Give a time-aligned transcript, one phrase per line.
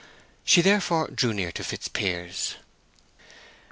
[0.43, 2.55] She therefore drew near to Fitzpiers.